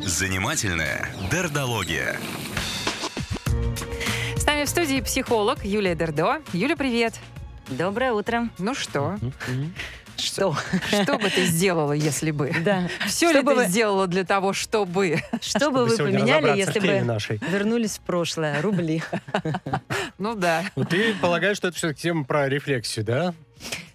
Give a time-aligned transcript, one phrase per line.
[0.00, 2.16] Занимательная дердология.
[4.36, 6.42] С нами в студии психолог Юлия Дердо.
[6.52, 7.14] Юля, привет.
[7.68, 8.48] Доброе утро.
[8.58, 9.16] Ну что?
[10.16, 10.54] Что?
[10.88, 12.52] Что бы ты сделала, если бы?
[12.64, 12.88] Да.
[13.06, 15.20] Все Что ли бы ты вы- сделала для того, чтобы?
[15.40, 17.40] Что бы Чтобы вы поменяли, если бы нашей.
[17.50, 18.60] вернулись в прошлое?
[18.60, 19.02] Рубли.
[20.18, 20.62] Ну да.
[20.88, 23.34] Ты полагаешь, что это все-таки тема про рефлексию, да?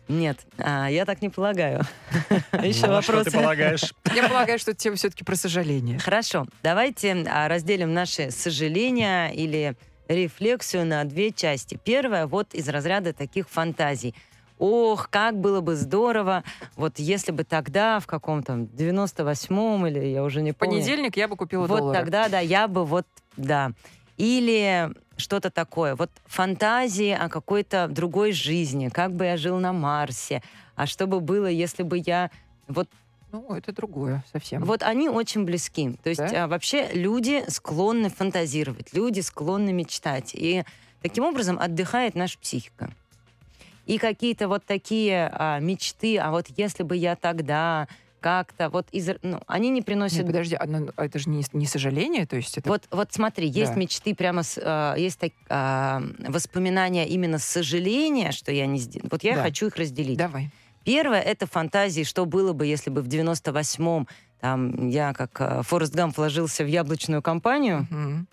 [0.07, 1.81] Нет, а, я так не полагаю.
[2.63, 3.93] Еще Ну, а Что ты полагаешь?
[4.15, 5.99] Я полагаю, что тема все-таки про сожаление.
[5.99, 9.75] Хорошо, давайте а, разделим наши сожаления или
[10.07, 11.77] рефлексию на две части.
[11.83, 14.15] Первая вот из разряда таких фантазий.
[14.59, 16.43] Ох, как было бы здорово,
[16.75, 20.77] вот если бы тогда, в каком-то 98-м, или я уже не В помню.
[20.77, 21.99] понедельник я бы купила Вот доллары.
[21.99, 23.73] тогда, да, я бы вот, да.
[24.17, 25.95] Или что-то такое.
[25.95, 30.41] Вот фантазии о какой-то другой жизни, как бы я жил на Марсе,
[30.75, 32.29] а что бы было, если бы я...
[32.67, 32.87] Вот,
[33.31, 34.63] Ну, это другое совсем.
[34.63, 35.97] вот они очень близки.
[36.03, 36.45] То есть Да?
[36.45, 40.31] а, вообще люди склонны фантазировать, люди склонны мечтать.
[40.33, 40.63] И
[41.01, 42.89] таким образом отдыхает наша психика.
[43.85, 47.87] И какие-то вот такие а, мечты, а вот если бы я тогда
[48.19, 49.09] как-то вот из...
[49.21, 52.35] Ну, они не приносят Нет, подожди, а, ну, а это же не, не сожаление, то
[52.35, 52.69] есть это...
[52.69, 53.79] вот, вот смотри, есть Да.
[53.79, 59.07] мечты прямо, с, а, есть так, а, воспоминания именно сожаления, что я не сделал.
[59.11, 59.43] Вот я Да.
[59.43, 60.17] хочу их разделить.
[60.17, 60.49] Давай.
[60.83, 64.07] Первое это фантазии, что было бы, если бы в 98-м
[64.39, 68.27] там я как а, Форест Гамп вложился в яблочную компанию, Мгм.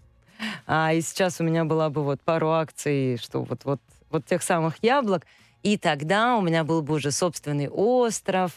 [0.67, 4.43] а и сейчас у меня была бы вот пару акций, что вот вот вот тех
[4.43, 5.27] самых яблок,
[5.63, 8.53] и тогда у меня был бы уже собственный остров,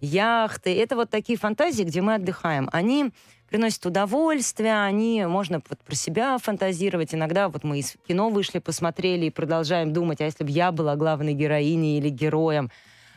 [0.00, 0.74] яхты.
[0.74, 2.68] Это вот такие фантазии, где мы отдыхаем.
[2.72, 3.12] Они
[3.48, 7.14] приносят удовольствие, они можно вот про себя фантазировать.
[7.14, 10.96] Иногда вот мы из кино вышли, посмотрели и продолжаем думать, а если бы я была
[10.96, 12.70] главной героиней или героем.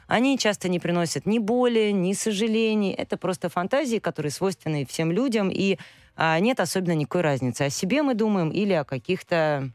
[0.07, 2.91] Они часто не приносят ни боли, ни сожалений.
[2.91, 5.77] Это просто фантазии, которые свойственны всем людям, и
[6.15, 7.61] а, нет особенно никакой разницы.
[7.63, 9.69] О себе мы думаем или о каких-то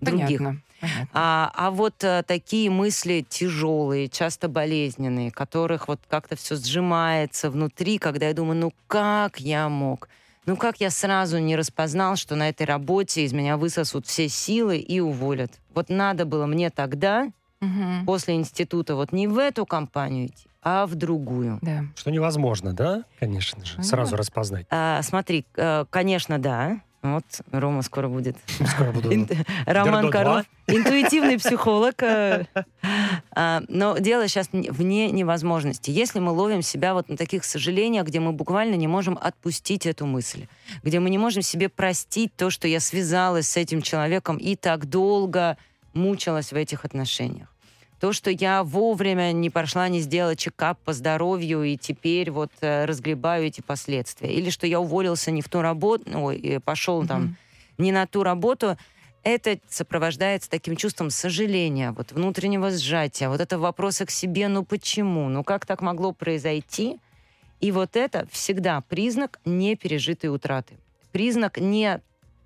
[0.00, 0.38] других.
[0.38, 0.62] Понятно.
[0.80, 1.08] Понятно.
[1.12, 7.98] А, а вот э, такие мысли тяжелые, часто болезненные, которых вот как-то все сжимается внутри,
[7.98, 10.08] когда я думаю, ну как я мог?
[10.46, 14.78] Ну как я сразу не распознал, что на этой работе из меня высосут все силы
[14.78, 15.52] и уволят?
[15.74, 17.30] Вот надо было мне тогда,
[17.60, 18.06] Мгм.
[18.06, 21.58] после института, вот не в эту компанию идти, а в другую.
[21.60, 21.84] Да.
[21.96, 23.02] Что невозможно, да?
[23.18, 23.74] Конечно же.
[23.78, 24.66] Ну Сразу распознать.
[24.70, 26.80] А, смотри, э, конечно, да.
[27.02, 28.36] Вот Рома скоро будет
[28.66, 29.12] Скоро буду.
[29.14, 29.28] Ин-
[29.66, 32.02] Роман Карлов, интуитивный психолог.
[32.02, 32.44] э,
[33.30, 35.90] а, Но дело сейчас вне невозможности.
[35.90, 40.06] Если мы ловим себя вот на таких сожалениях, где мы буквально не можем отпустить эту
[40.06, 40.46] мысль,
[40.82, 44.86] где мы не можем себе простить то, что я связалась с этим человеком и так
[44.86, 45.56] долго
[45.94, 47.48] мучилась в этих отношениях.
[48.00, 52.84] То, что я вовремя не пошла, не сделала чекап по здоровью, и теперь вот э,
[52.84, 54.32] разгребаю эти последствия.
[54.32, 57.36] Или что я уволился не в ту работу, ой, и пошел там Мгм.
[57.78, 58.76] не на ту работу,
[59.24, 65.28] это сопровождается таким чувством сожаления, вот внутреннего сжатия, вот это вопросы к себе, ну почему,
[65.28, 66.98] ну как так могло произойти?
[67.60, 70.74] И вот это всегда признак непережитой утраты.
[71.10, 72.00] Признак не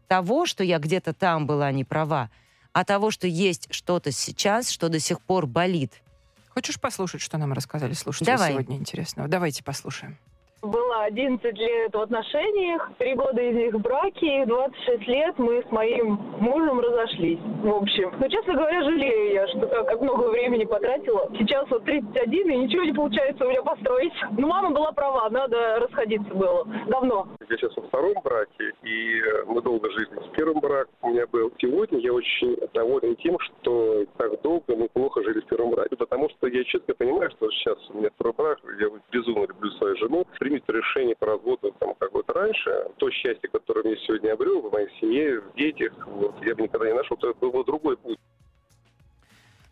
[0.09, 2.31] того, что я где-то там была не права,
[2.72, 6.03] а того, что есть что-то сейчас, что до сих пор болит.
[6.50, 8.53] Хочешь послушать, что нам рассказали слушатели Давай.
[8.53, 9.28] сегодня интересного?
[9.28, 10.19] Давайте послушаем.
[10.62, 15.61] Было 11 лет в отношениях, 3 года из них в браке, и 26 лет мы
[15.61, 17.41] с моим мужем разошлись.
[17.65, 21.28] В общем, ну, честно говоря, жалею я, что так как много времени потратила.
[21.37, 24.12] Сейчас вот 31, и ничего не получается у меня построить.
[24.39, 26.65] Ну, мама была права, надо расходиться было.
[26.87, 27.27] Давно.
[27.51, 31.27] Я сейчас во втором браке, и э, мы долго жили с первым браком у меня
[31.27, 31.51] был.
[31.61, 35.97] Сегодня я очень доволен тем, что так долго мы плохо жили в первом браке.
[35.97, 39.97] Потому что я четко понимаю, что сейчас у меня второй брак, я безумно люблю свою
[39.97, 40.25] жену.
[40.53, 42.71] Примет решение по разводу там как-то раньше.
[42.99, 46.89] То счастье, которое я сегодня обрел в моей семье, в детях, вот, я бы никогда
[46.89, 47.17] не нашел.
[47.17, 48.19] Это был бы другой путь.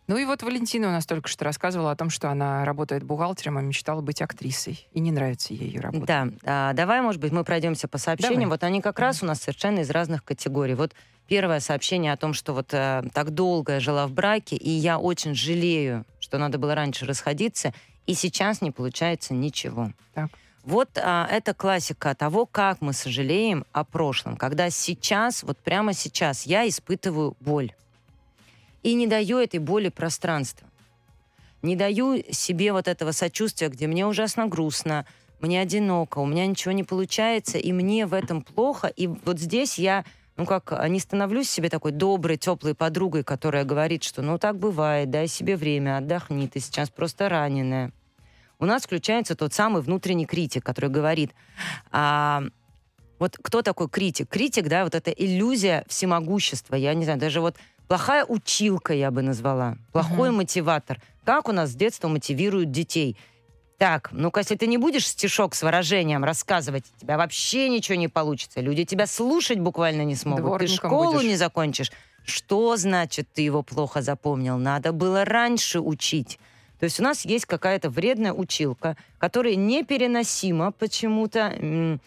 [0.07, 3.59] Ну и вот Валентина у нас только что рассказывала о том, что она работает бухгалтером,
[3.59, 4.87] а мечтала быть актрисой.
[4.91, 6.05] И не нравится ей ее работа.
[6.05, 8.41] Да, а, давай, может быть, мы пройдемся по сообщениям.
[8.41, 8.53] Давай.
[8.57, 10.73] Вот они как раз у нас совершенно из разных категорий.
[10.73, 10.93] Вот
[11.27, 14.97] первое сообщение о том, что вот э, так долго я жила в браке, и я
[14.97, 17.71] очень жалею, что надо было раньше расходиться,
[18.07, 19.91] и сейчас не получается ничего.
[20.15, 20.31] Так.
[20.63, 26.45] Вот а, это классика того, как мы сожалеем о прошлом, когда сейчас, вот прямо сейчас
[26.45, 27.73] я испытываю боль.
[28.83, 30.67] И не даю этой боли пространства.
[31.61, 35.05] Не даю себе вот этого сочувствия, где мне ужасно грустно,
[35.39, 38.87] мне одиноко, у меня ничего не получается, и мне в этом плохо.
[38.87, 40.05] И вот здесь я,
[40.37, 44.59] ну как, а, не становлюсь себе такой доброй, теплой подругой, которая говорит, что ну так
[44.59, 47.91] бывает, дай себе время, отдохни, ты сейчас просто раненая.
[48.61, 51.31] У нас включается тот самый внутренний критик, который говорит,
[51.91, 52.43] а,
[53.19, 54.29] вот кто такой критик?
[54.29, 57.55] Критик, да, вот эта иллюзия всемогущества, я не знаю, даже вот
[57.87, 60.37] плохая училка я бы назвала, плохой Мгм.
[60.37, 61.01] мотиватор.
[61.25, 63.17] Как у нас с детства мотивируют детей?
[63.79, 68.07] Так, ну-ка, если ты не будешь стишок с выражением рассказывать, у тебя вообще ничего не
[68.07, 68.61] получится.
[68.61, 70.43] Люди тебя слушать буквально не смогут.
[70.43, 71.27] ты Дворником школу будешь.
[71.27, 71.91] не закончишь.
[72.23, 74.59] Что значит ты его плохо запомнил?
[74.59, 76.37] Надо было раньше учить.
[76.81, 81.99] То есть у нас есть какая-то вредная училка, которая непереносима почему-то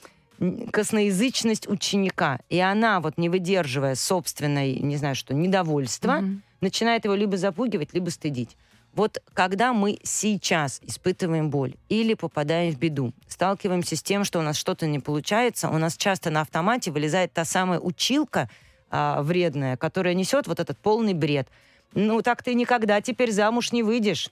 [0.72, 2.40] косноязычность ученика.
[2.48, 6.42] И она, вот не выдерживая собственной, не знаю что, недовольства, Мгм.
[6.60, 8.56] начинает его либо запугивать, либо стыдить.
[8.96, 14.42] Вот когда мы сейчас испытываем боль или попадаем в беду, сталкиваемся с тем, что у
[14.42, 18.50] нас что-то не получается, у нас часто на автомате вылезает та самая училка
[18.90, 21.46] а, вредная, которая несет вот этот полный бред.
[21.92, 24.30] Ну, так ты никогда теперь замуж не выйдешь.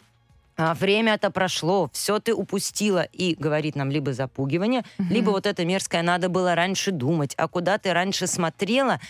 [0.56, 3.02] А, время-то прошло, все ты упустила.
[3.02, 7.78] И говорит нам либо запугивание, либо вот это мерзкое «надо было раньше думать», а куда
[7.78, 9.00] ты раньше смотрела,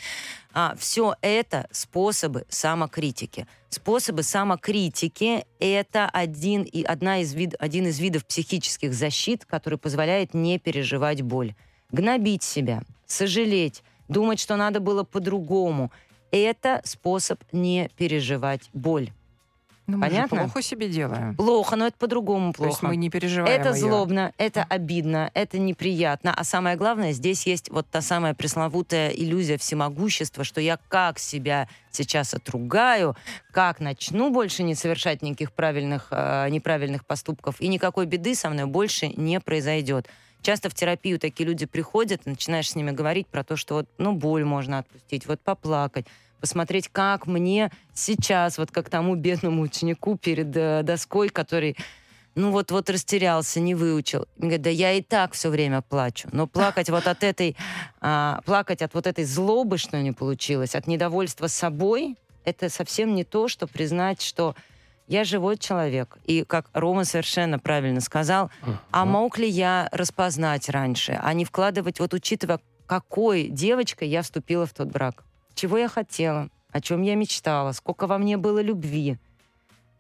[0.76, 3.46] все это способы самокритики.
[3.70, 10.34] Способы самокритики— это один, и одна из вид, один из видов психических защит, который позволяет
[10.34, 11.54] не переживать боль.
[11.90, 15.90] Гнобить себя, сожалеть, думать, что надо было по-другому—
[16.32, 19.10] это способ не переживать боль.
[19.88, 20.38] Ну, мы же Понятно?
[20.38, 21.34] плохо себе делаем.
[21.34, 22.93] Плохо, но это по-другому То есть плохо.
[22.93, 23.79] мы не переживаем Это её.
[23.88, 26.32] злобно, это обидно, это неприятно.
[26.32, 31.69] А самое главное, здесь есть вот та самая пресловутая иллюзия всемогущества, что я как себя
[31.90, 33.17] сейчас отругаю,
[33.52, 38.67] как начну больше не совершать никаких правильных, э, неправильных поступков, и никакой беды со мной
[38.67, 40.06] больше не произойдет.
[40.43, 44.12] Часто в терапию такие люди приходят, начинаешь с ними говорить про то, что вот, ну,
[44.12, 46.06] боль можно отпустить, вот поплакать,
[46.42, 51.76] посмотреть, как мне сейчас, вот как тому бедному ученику перед э, доской, который
[52.34, 54.26] ну вот, вот растерялся, не выучил.
[54.38, 56.28] Он говорит, да я и так все время плачу.
[56.32, 57.56] Но плакать вот от этой,
[58.00, 63.24] а, плакать от вот этой злобы, что не получилось, от недовольства собой, это совсем не
[63.24, 64.56] то, что признать, что
[65.08, 66.16] я живой человек.
[66.24, 68.50] И как Рома совершенно правильно сказал,
[68.90, 74.66] а мог ли я распознать раньше, а не вкладывать, вот учитывая, какой девочкой я вступила
[74.66, 75.24] в тот брак,
[75.62, 79.17] чего я хотела, о чем я мечтала, сколько во мне было любви.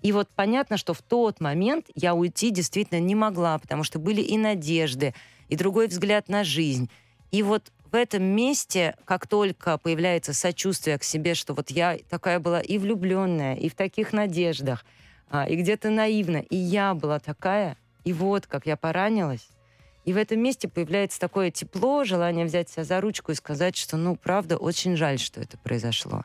[0.02, 4.20] И вот понятно, что в тот момент я уйти действительно не могла, потому что были
[4.20, 5.14] и надежды,
[5.48, 6.90] и другой взгляд на жизнь.
[7.30, 12.40] И вот в этом месте, как только появляется сочувствие к себе, что вот я такая
[12.40, 14.84] была и влюбленная, и в таких надеждах,
[15.30, 19.48] а, и где-то наивна, и я была такая, и вот как я поранилась.
[20.04, 23.96] И в этом месте появляется такое тепло, желание взять себя за ручку и сказать, что,
[23.96, 26.24] ну, правда, очень жаль, что это произошло.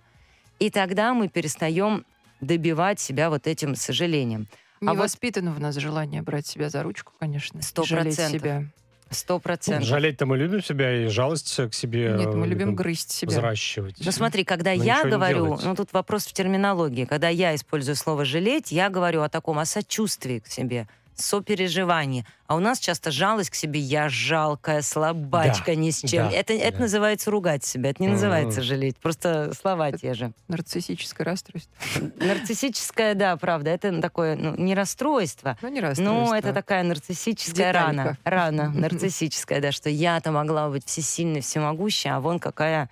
[0.60, 2.04] И тогда мы перестаем
[2.42, 4.48] добивать себя вот этим сожалением.
[4.82, 7.62] Не А вот- воспитано в нас желание брать себя за ручку, конечно.
[7.62, 8.42] Сто жалеть процентов.
[8.42, 8.64] себя.
[9.10, 9.88] Сто Ну, процентов.
[9.88, 13.32] Жалеть-то мы любим себя, и жалость к себе Нет, мы э, любим грызть себя.
[13.32, 13.96] взращивать.
[14.04, 18.26] Ну смотри, когда Но я говорю, ну тут вопрос в терминологии, когда я использую слово
[18.26, 20.88] «жалеть», я говорю о таком, о сочувствии к себе,
[21.22, 22.26] сопереживании.
[22.48, 26.30] А у нас часто жалость к себе, я жалкая, слабачка, Да, ни с чем.
[26.30, 26.84] да, это, это да.
[26.84, 30.32] называется ругать себя, это не называется жалеть, просто слова те же.
[30.48, 31.74] Нарциссическое расстройство.
[32.18, 36.14] Нарциссическое, да, правда, это такое, ну, не расстройство, Ну, не расстройство.
[36.14, 37.88] Ну, это такая нарциссическая Деталька.
[37.88, 38.18] рана.
[38.24, 42.90] Рана нарциссическая, да, что я-то могла быть всесильной, всемогущей, а вон какая...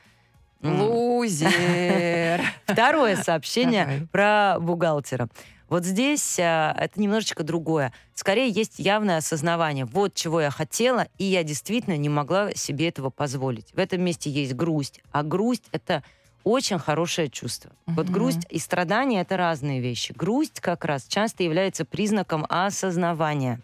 [0.62, 2.41] Лузер.
[2.65, 5.27] Второе сообщение про бухгалтера.
[5.75, 7.91] Вот здесь а, это немножечко другое.
[8.13, 9.84] Скорее есть явное осознавание.
[9.84, 13.74] Вот чего я хотела, и я действительно не могла себе этого позволить.
[13.74, 15.01] В этом месте есть грусть.
[15.12, 16.01] А грусть— это
[16.46, 17.72] очень хорошее чувство.
[17.88, 18.13] Вот Мгм.
[18.13, 20.13] грусть и страдания— это разные вещи.
[20.13, 23.60] Грусть как раз часто является признаком осознавания.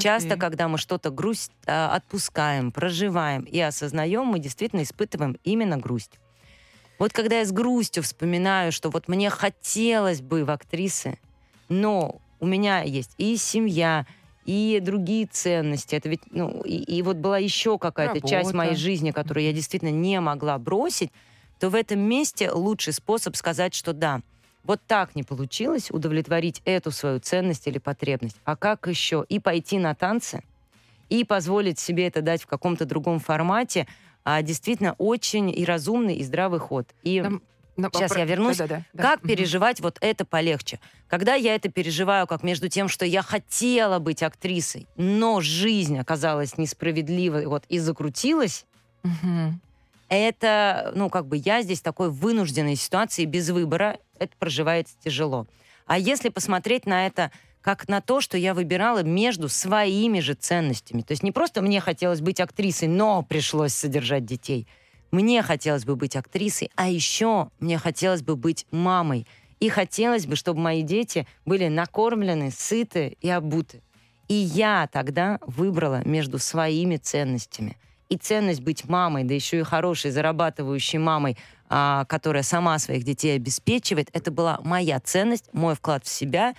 [0.00, 0.40] Часто, Окей.
[0.40, 6.18] когда мы что-то грусть а, отпускаем, проживаем и осознаем, мы действительно испытываем именно грусть.
[6.98, 11.18] Вот когда я с грустью вспоминаю, что вот мне хотелось бы в актрисы,
[11.68, 14.06] но у меня есть и семья,
[14.44, 15.94] и другие ценности.
[15.96, 19.90] Это ведь, ну, и, и вот была еще какая-то часть моей жизни, которую я действительно
[19.90, 21.10] не могла бросить,
[21.58, 24.20] то в этом месте лучший способ сказать, что да,
[24.64, 28.36] вот так не получилось удовлетворить эту свою ценность или потребность.
[28.44, 29.24] А как еще?
[29.28, 30.42] И пойти на танцы,
[31.08, 33.86] и позволить себе это дать в каком-то другом формате,
[34.24, 36.86] а действительно очень и разумный, и здравый ход.
[37.02, 37.42] И Там-
[37.76, 38.56] Ну, Сейчас попро- я вернусь.
[38.58, 39.02] Да-да-да, да.
[39.02, 39.28] как Мгм.
[39.30, 40.78] переживать вот это полегче?
[41.08, 46.56] Когда я это переживаю как между тем, что я хотела быть актрисой, но жизнь оказалась
[46.56, 48.64] несправедливой вот, и закрутилась,
[49.02, 49.60] Мгм.
[50.08, 55.46] это, ну, как бы я здесь в такой вынужденной ситуации без выбора, это проживается тяжело.
[55.86, 57.32] А если посмотреть на это
[57.64, 61.00] как на то, что я выбирала между своими же ценностями.
[61.00, 64.68] То есть не просто мне хотелось быть актрисой, но пришлось содержать детей.
[65.10, 69.26] Мне хотелось бы быть актрисой, а еще мне хотелось бы быть мамой.
[69.60, 73.80] И хотелось бы, чтобы мои дети были накормлены, сыты и обуты.
[74.28, 77.78] И я тогда выбрала между своими ценностями.
[78.10, 81.38] И ценность быть мамой, да еще и хорошей, зарабатывающей мамой,
[81.70, 86.54] а, которая сама своих детей обеспечивает, это была моя ценность, мой вклад в себя.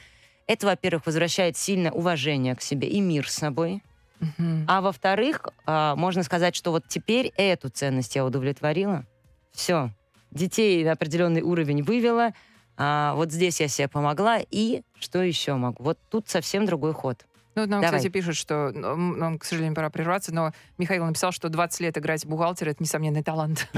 [0.47, 3.81] Это, во-первых, возвращает сильное уважение к себе и мир с собой.
[4.19, 4.65] Мгм.
[4.67, 9.05] А во-вторых, а, можно сказать, что вот теперь эту ценность я удовлетворила.
[9.51, 9.91] Все.
[10.31, 12.33] Детей на определенный уровень вывела.
[12.77, 14.39] а, вот здесь я себе помогла.
[14.51, 15.81] И что еще могу?
[15.81, 17.25] Вот тут совсем другой ход.
[17.55, 17.99] Ну, нам, Давай.
[17.99, 22.25] кстати, пишут, что, нам, к сожалению, пора прерваться, но Михаил написал, что 20 лет играть
[22.25, 23.69] бухгалтера— это несомненный талант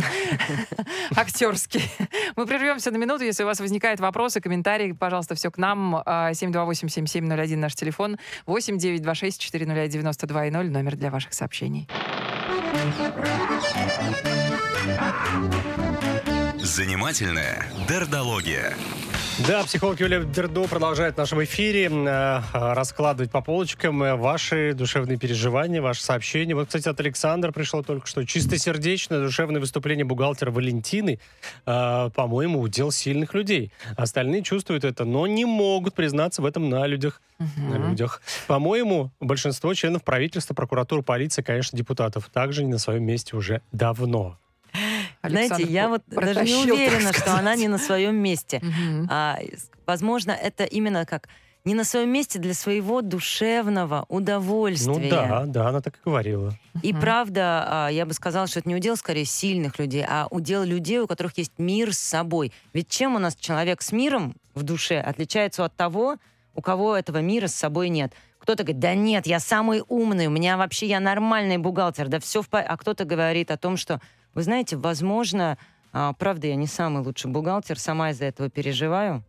[1.16, 1.84] актерский.
[2.36, 3.24] Мы прервемся на минуту.
[3.24, 6.02] Если у вас возникают вопросы, комментарии, пожалуйста, все к нам.
[6.06, 8.18] А, 728-7701 наш телефон.
[8.48, 11.88] 8926-401-92,0 номер для ваших сообщений.
[16.58, 18.76] Занимательная дердология.
[19.46, 25.20] Да, психолог Юлия Дердо продолжает в нашем эфире э, раскладывать по полочкам э, ваши душевные
[25.20, 26.56] переживания, ваши сообщения.
[26.56, 28.26] Вот, кстати, от Александра пришло только что.
[28.26, 31.20] Чистосердечное душевное выступление бухгалтера Валентины,
[31.68, 33.72] э, по-моему, удел сильных людей.
[33.96, 37.22] Остальные чувствуют это, но не могут признаться в этом на людях.
[37.38, 38.24] На людях.
[38.48, 44.40] По-моему, большинство членов правительства, прокуратуры, полиции, конечно, депутатов также не на своем месте уже давно.
[45.24, 48.60] Знаете, Александр я по- вот даже не уверена, что она не на своем месте.
[48.62, 49.08] Мгм.
[49.10, 49.38] А,
[49.86, 51.28] возможно, это именно как
[51.66, 54.94] не на своем месте для своего душевного удовольствия.
[54.94, 56.54] Ну да, да, она так и говорила.
[56.82, 57.02] И Мгм.
[57.02, 61.00] правда, а, я бы сказала, что это не удел скорее сильных людей, а удел людей,
[61.00, 62.54] у которых есть мир с собой.
[62.74, 66.18] Ведь чем у нас человек с миром в душе отличается от того,
[66.56, 68.14] у кого этого мира с собой нет?
[68.40, 72.42] Кто-то говорит, да нет, я самый умный, у меня вообще, я нормальный бухгалтер, да все
[72.42, 72.72] в порядке.
[72.74, 74.00] А кто-то говорит о том, что,
[74.38, 75.58] вы знаете, возможно,
[75.92, 79.24] а, правда, я не самый лучший бухгалтер, сама из-за этого переживаю,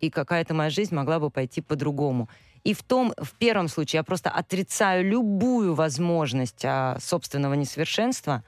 [0.00, 2.30] и какая-то моя жизнь могла бы пойти по-другому.
[2.62, 8.42] И в том, в первом случае я просто отрицаю любую возможность а, собственного несовершенства,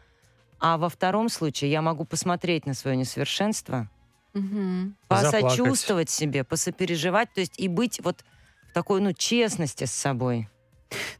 [0.58, 3.90] а во втором случае я могу посмотреть на свое несовершенство.
[4.32, 5.42] Заплакать.
[5.42, 8.24] посочувствовать себе, посопереживать, то есть и быть вот
[8.70, 10.48] в такой, ну, честности с собой.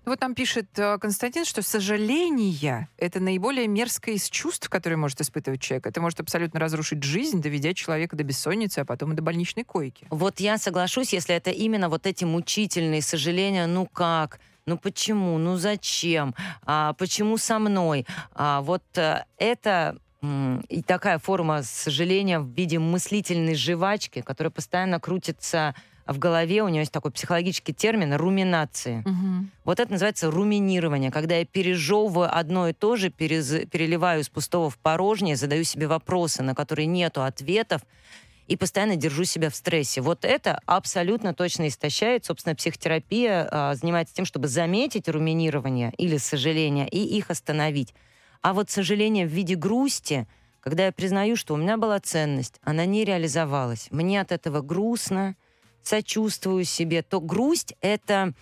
[0.04, 5.20] Ну, Вот нам пишет э, Константин, что сожаление— это наиболее мерзкое из чувств, которые может
[5.20, 5.87] испытывать человек.
[5.87, 10.06] Это может абсолютно разрушить жизнь, доведя человека до бессонницы, а потом и до больничной койки.
[10.11, 15.56] Вот я соглашусь, если это именно вот эти мучительные сожаления, ну как, ну почему, ну
[15.56, 19.99] зачем, а, почему со мной, а, вот э, это
[20.68, 25.75] и такая форма сожаления в виде мыслительной жвачки, которая постоянно крутится
[26.06, 29.02] в голове, у нее есть такой психологический термин руминации.
[29.64, 34.70] Вот это называется руминирование, когда я пережевываю одно и то же, перез- переливаю из пустого
[34.70, 37.82] в порожнее, задаю себе вопросы, на которые нету ответов,
[38.46, 40.00] и постоянно держу себя в стрессе.
[40.00, 42.25] Вот это абсолютно точно истощает.
[42.25, 47.92] Собственно, психотерапия а, занимается тем, чтобы заметить руминирование или сожаление и их остановить.
[48.42, 50.28] А вот сожаление в виде грусти,
[50.60, 55.34] когда я признаю, что у меня была ценность, она не реализовалась, мне от этого грустно,
[55.86, 58.32] сочувствую себе, то грусть— это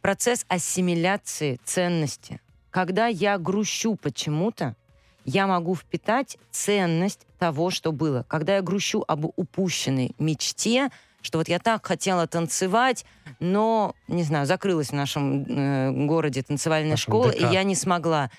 [0.00, 2.40] процесс ассимиляции ценности.
[2.70, 4.76] Когда я грущу почему-то,
[5.24, 8.24] я могу впитать ценность того, что было.
[8.28, 10.90] Когда я грущу об упущенной мечте,
[11.20, 13.04] что вот я так хотела танцевать,
[13.38, 17.40] но, не знаю, закрылась в нашем э, городе танцевальная Нашем школа, ДК.
[17.40, 18.30] и я не смогла.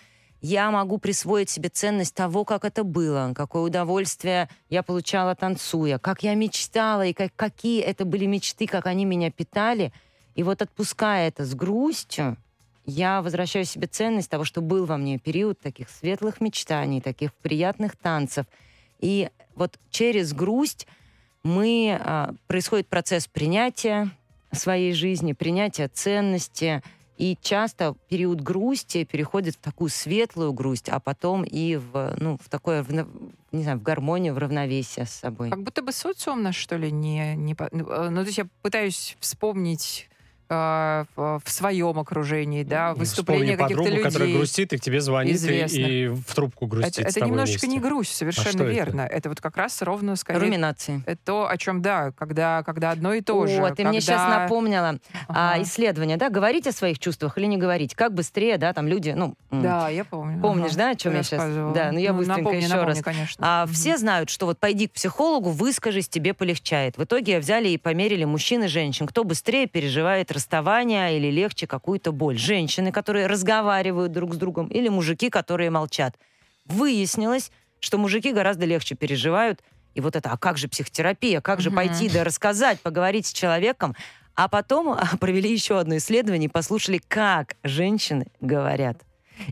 [0.46, 6.22] Я могу присвоить себе ценность того, как это было, какое удовольствие я получала танцуя, как
[6.22, 9.94] я мечтала, и как, какие это были мечты, как они меня питали.
[10.36, 12.36] И вот отпуская это с грустью,
[12.86, 17.96] я возвращаю себе ценность того, что был во мне период таких светлых мечтаний, таких приятных
[17.96, 18.46] танцев.
[19.00, 20.88] И вот через грусть
[21.44, 24.10] мы, а, происходит процесс принятия
[24.52, 26.84] своей жизни, принятия ценности.
[27.18, 32.50] И часто период грусти переходит в такую светлую грусть, а потом и в, ну, в
[32.50, 32.92] такое, в
[33.52, 35.50] не знаю, в гармонию, в равновесие с собой.
[35.52, 37.36] Как будто бы социум нас, что ли, не...
[37.36, 40.10] не ну, э, ну, то есть я пытаюсь вспомнить
[40.54, 44.38] э, в, своем окружении, да, выступления Ну, каких-то подругу, которая людей.
[44.38, 47.90] грустит, и к тебе звонит и, и в трубку грустит Это, это немножечко не вместе.
[47.90, 48.72] грусть, А совершенно это?
[48.72, 49.02] верно.
[49.02, 49.30] Это?
[49.30, 51.02] вот как раз ровно скорее Руминации.
[51.06, 53.62] это то, о чем, да, когда, когда одно и то же.
[53.64, 55.64] О, ты мне сейчас когда- напомнила а, Ага.
[55.64, 59.36] исследование, да, говорить о своих чувствах или не говорить, как быстрее, да, там люди, ну,
[59.52, 60.42] м, Да, я помню.
[60.42, 61.32] Помнишь, ага, да, о чем я щас?
[61.34, 61.74] рассказывала.
[61.74, 63.02] Да, ну я быстренько напомни, еще напомни, раз.
[63.04, 63.46] конечно.
[63.48, 63.74] А Мгм.
[63.74, 66.98] все знают, что вот пойди к психологу, выскажись, тебе полегчает.
[66.98, 72.12] В итоге взяли и померили мужчин и женщин, кто быстрее переживает расставания или легче какую-то
[72.12, 72.38] боль.
[72.38, 76.16] Женщины, которые разговаривают друг с другом, или мужики, которые молчат.
[76.66, 79.62] Выяснилось, что мужики гораздо легче переживают.
[79.96, 81.76] И вот это, а как же психотерапия, как же Мгм.
[81.78, 83.96] пойти да рассказать, поговорить с человеком.
[84.36, 88.98] А потом а, провели еще одно исследование и послушали, как женщины говорят.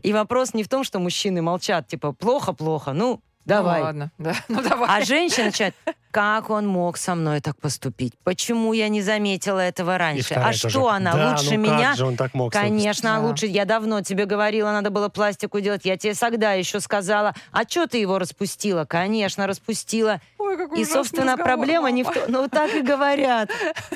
[0.02, 3.80] И вопрос не в том, что мужчины молчат, типа, плохо-плохо, ну, давай.
[3.80, 4.34] Ну, ладно, да.
[4.48, 4.88] Ну, давай.
[4.88, 5.74] А женщина начинает,
[6.10, 8.12] как он мог со мной так поступить?
[8.22, 10.34] Почему я не заметила этого раньше?
[10.34, 10.68] А тоже.
[10.68, 11.94] что она Да, лучше ну как меня?
[11.94, 13.20] же он так мог Конечно, Да.
[13.20, 13.46] лучше.
[13.46, 15.84] Я давно тебе говорила, надо было пластику делать.
[15.84, 17.34] Я тебе тогда еще сказала.
[17.50, 18.84] А что ты его распустила?
[18.84, 20.20] Конечно, распустила.
[20.38, 22.24] Ой, какой И, собственно, разговор, проблема не в том...
[22.28, 23.50] Ну, так и говорят.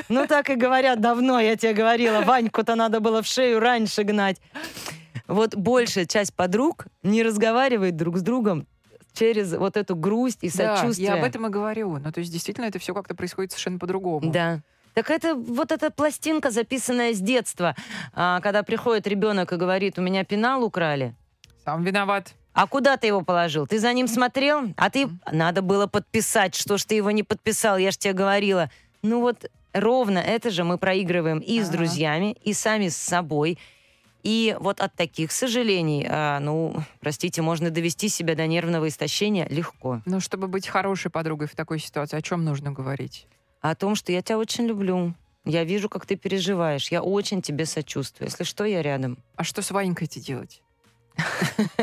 [0.08, 1.00] Ну, так и говорят.
[1.00, 2.22] Давно я тебе говорила.
[2.22, 4.36] Ваньку-то надо было в шею раньше гнать.
[5.28, 8.66] Вот большая часть подруг не разговаривает друг с другом
[9.16, 11.08] через вот эту грусть и Да, сочувствие.
[11.08, 11.98] я об этом и говорю.
[11.98, 14.30] Ну, то есть, действительно, это все как-то происходит совершенно по-другому.
[14.30, 14.60] Да.
[14.94, 17.74] Так это вот эта пластинка, записанная с детства,
[18.14, 21.14] а, когда приходит ребенок и говорит, у меня пенал украли.
[21.64, 22.34] Сам виноват.
[22.54, 23.66] А куда ты его положил?
[23.66, 24.72] Ты за ним смотрел?
[24.78, 25.08] А ты...
[25.30, 26.54] Надо было подписать.
[26.54, 27.76] Что ж ты его не подписал?
[27.76, 28.70] Я ж тебе говорила.
[29.02, 33.58] Ну вот ровно это же мы проигрываем и с друзьями, и сами с собой.
[34.26, 40.02] И вот от таких сожалений, а, ну, простите, можно довести себя до нервного истощения легко.
[40.04, 43.28] Но чтобы быть хорошей подругой в такой ситуации, о чем нужно говорить?
[43.60, 45.14] О том, что я тебя очень люблю.
[45.44, 46.88] Я вижу, как ты переживаешь.
[46.88, 48.26] Я очень тебе сочувствую.
[48.28, 49.18] Если что, я рядом.
[49.36, 50.60] А что с Ванькой-то делать?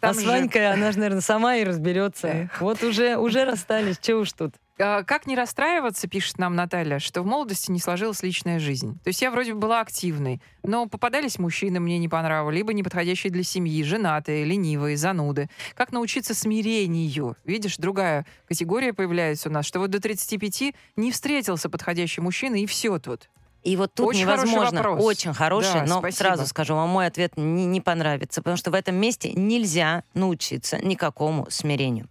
[0.00, 2.50] а с Ванькой она же, наверное, сама и разберется.
[2.58, 4.52] Вот уже, уже расстались, че уж тут.
[4.80, 8.98] А, Как не расстраиваться, пишет нам Наталья, что в молодости не сложилась личная жизнь.
[9.02, 13.32] То есть я вроде бы была активной, но попадались мужчины, мне не понравились, либо неподходящие
[13.32, 15.48] для семьи, женатые, ленивые, зануды.
[15.74, 17.36] Как научиться смирению?
[17.44, 22.66] Видишь, другая категория появляется у нас, что вот до 35 не встретился подходящий мужчина, и
[22.66, 23.28] все тут.
[23.64, 25.04] И вот тут Очень хороший невозможно, вопрос.
[25.04, 26.16] очень хороший, Да, но спасибо.
[26.28, 30.78] сразу скажу вам, мой ответ не, не понравится, потому что в этом месте нельзя научиться
[30.78, 32.06] никакому смирению.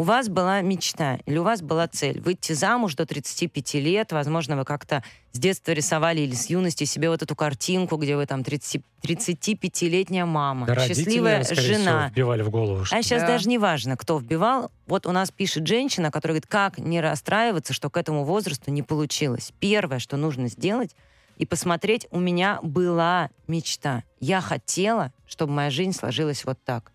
[0.00, 4.56] У вас была мечта или у вас была цель выйти замуж до 35 лет, возможно,
[4.56, 8.42] вы как-то с детства рисовали или с юности себе вот эту картинку, где вы там
[8.42, 12.08] 30, 35-летняя мама, Да родители, счастливая наверное, скорее всего, жена.
[12.08, 13.28] вбивали в голову, что А сейчас Да.
[13.28, 14.70] даже не важно, кто вбивал.
[14.86, 18.82] Вот у нас пишет женщина, которая говорит, как не расстраиваться, что к этому возрасту не
[18.82, 19.52] получилось.
[19.60, 20.96] Первое, что нужно сделать,
[21.36, 24.04] и посмотреть, у меня была мечта.
[24.18, 26.90] Я хотела, чтобы моя жизнь сложилась вот так.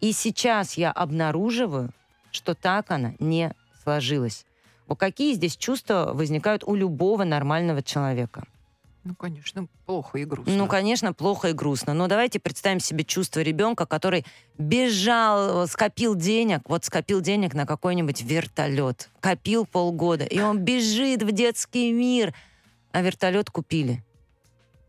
[0.00, 1.90] И сейчас я обнаруживаю,
[2.36, 4.44] что так она не сложилась.
[4.86, 8.44] Вот какие здесь чувства возникают у любого нормального человека?
[9.06, 10.52] Ну, конечно, плохо и грустно.
[10.54, 11.94] Ну, конечно, плохо и грустно.
[11.94, 14.24] Но давайте представим себе чувство ребенка, который
[14.58, 21.30] бежал, скопил денег, вот скопил денег на какой-нибудь вертолет, копил полгода, и он бежит в
[21.30, 22.34] детский мир,
[22.90, 24.04] а вертолет купили.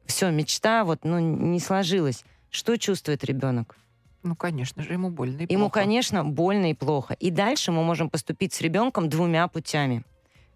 [0.08, 2.24] Все, мечта вот, ну, не сложилась.
[2.50, 3.76] Что чувствует ребенок?
[4.23, 5.80] Ну, конечно же, ему больно и Ему, плохо.
[5.82, 7.13] конечно, больно и плохо.
[7.15, 10.03] И дальше мы можем поступить с ребенком двумя путями.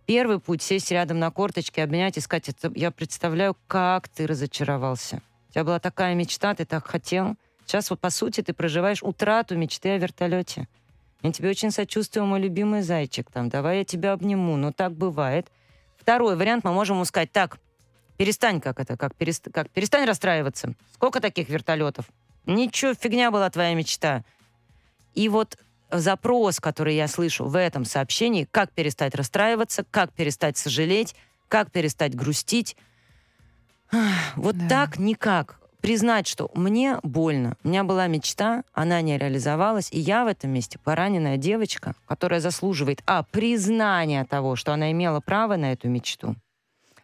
[0.06, 5.21] Первый путь— сесть рядом на корточке, обнять и сказать, «Это я представляю, как ты разочаровался.
[5.50, 7.36] У тебя была такая мечта, ты так хотел.
[7.65, 10.67] Сейчас вот, по сути, ты проживаешь утрату мечты о вертолете.
[11.21, 13.30] Я тебе очень сочувствую, мой любимый зайчик.
[13.32, 14.58] Там, давай я тебя обниму.
[14.58, 15.47] Ну, так бывает.
[15.97, 17.60] Второй вариант мы можем ему сказать, так,
[18.17, 19.47] перестань, как это, как, перест...
[19.54, 20.74] как перестань расстраиваться.
[20.95, 22.06] Сколько таких вертолетов?
[22.46, 24.24] Ничего, фигня была твоя мечта.
[25.14, 25.58] И вот
[25.92, 31.16] запрос, который я слышу в этом сообщении, как перестать расстраиваться, как перестать сожалеть,
[31.48, 32.76] как перестать грустить.
[34.36, 34.68] Вот Да.
[34.70, 35.60] так никак.
[35.82, 40.52] Признать, что мне больно, у меня была мечта, она не реализовалась, и я в этом
[40.52, 46.36] месте пораненная девочка, которая заслуживает, а, признания того, что она имела право на эту мечту,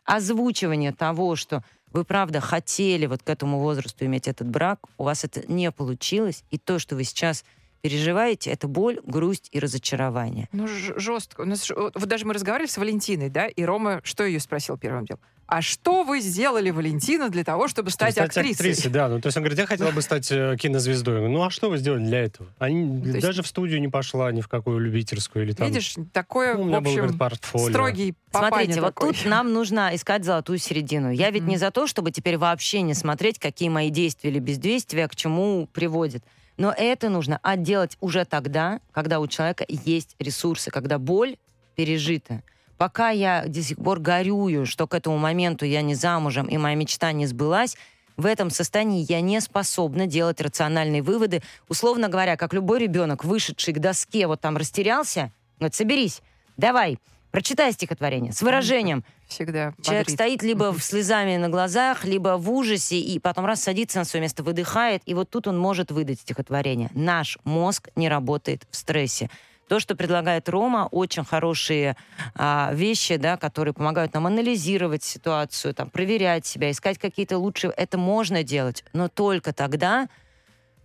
[0.05, 5.23] озвучивание того, что вы правда хотели вот к этому возрасту иметь этот брак, у вас
[5.23, 7.43] это не получилось, и то, что вы сейчас
[7.81, 10.49] переживаете, это боль, грусть и разочарование.
[10.51, 11.41] Ну, жестко.
[11.41, 15.05] У нас вот даже мы разговаривали с Валентиной, да, и Рома что ее спросил первым
[15.05, 15.21] делом?
[15.47, 18.71] А что вы сделали, Валентина, для того, чтобы стать, Стать актрисой?
[18.71, 19.07] актрисой, да.
[19.07, 21.29] Ну, то есть он говорит, я хотела бы стать э, кинозвездой.
[21.29, 22.49] Ну, а что вы сделали для этого?
[22.59, 25.65] Они То есть- даже в студию не пошла, ни в какую любительскую или там...
[25.67, 27.69] Видишь, такое, Ну, у в меня был, общем, говорит, портфолио.
[27.69, 29.13] строгий Смотрите, вот такой.
[29.13, 31.11] тут нам нужно искать золотую середину.
[31.11, 31.51] Я ведь Мгм.
[31.51, 35.67] не за то, чтобы теперь вообще не смотреть, какие мои действия или бездействия к чему
[35.71, 36.23] приводят.
[36.57, 41.37] Но это нужно отделать уже тогда, когда у человека есть ресурсы, когда боль
[41.75, 42.41] пережита.
[42.77, 46.75] Пока я до сих пор горюю, что к этому моменту я не замужем и моя
[46.75, 47.75] мечта не сбылась,
[48.17, 51.43] в этом состоянии я не способна делать рациональные выводы.
[51.69, 56.21] Условно говоря, как любой ребенок, вышедший к доске, вот там растерялся, вот соберись,
[56.57, 56.97] давай,
[57.31, 59.03] Прочитай стихотворение с выражением.
[59.27, 60.17] Всегда Человек бодрит.
[60.17, 64.21] стоит либо в слезами на глазах, либо в ужасе, и потом раз садится на свое
[64.21, 66.89] место, выдыхает, и вот тут он может выдать стихотворение.
[66.93, 69.29] Наш мозг не работает в стрессе.
[69.67, 71.97] То, что предлагает Рома, очень хорошие
[72.35, 77.73] а, вещи, да, которые помогают нам анализировать ситуацию, там, проверять себя, искать какие-то лучшие.
[77.75, 80.07] Это можно делать, но только тогда,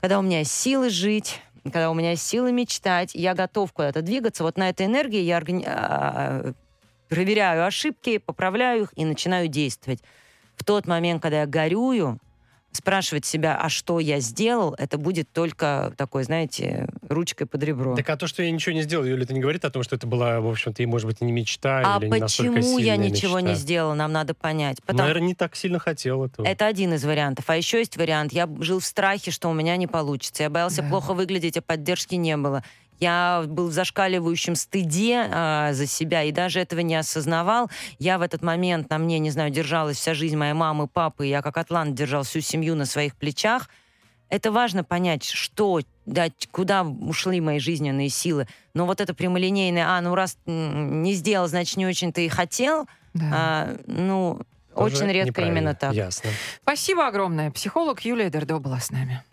[0.01, 4.03] когда у меня есть силы жить, когда у меня есть силы мечтать, я готов куда-то
[4.03, 4.43] двигаться.
[4.43, 6.53] Вот на этой энергии я органи- а,
[7.09, 10.01] проверяю ошибки, поправляю их и начинаю действовать.
[10.57, 12.19] В тот момент, когда я горюю,
[12.73, 17.95] спрашивать себя, а что я сделал, это будет только такой, знаете, ручкой под ребро.
[17.95, 19.97] Так а то, что я ничего не сделал, Юля, это не говорит о том, что
[19.97, 22.97] это была, в общем-то, и, может быть, не мечта, а или не настолько почему я
[22.97, 23.61] ничего не мечта?
[23.61, 24.79] сделала, нам надо понять.
[24.83, 26.47] Потому- Наверное, не так сильно хотел этого.
[26.47, 27.45] Это один из вариантов.
[27.49, 28.33] А еще есть вариант.
[28.33, 30.43] Я жил в страхе, что у меня не получится.
[30.45, 30.89] Я боялся Да.
[30.89, 32.65] плохо выглядеть, а поддержки не было.
[33.03, 37.69] Я был в зашкаливающем стыде а, за себя и даже этого не осознавал.
[37.99, 41.27] Я в этот момент на мне, не знаю, держалась вся жизнь моей мамы, папы.
[41.27, 43.69] Я как атлант держал всю семью на своих плечах.
[44.29, 48.47] Это важно понять, что, да, куда ушли мои жизненные силы.
[48.73, 52.87] Но вот это прямолинейное, а, ну раз не сделал, значит, не очень ты и хотел,
[53.15, 53.31] Да.
[53.35, 54.41] а, ну,
[54.77, 55.93] Тоже очень редко именно так.
[55.93, 56.31] Ясно.
[56.63, 57.51] Спасибо огромное.
[57.51, 59.25] Психолог Юлия Дердо была с нами.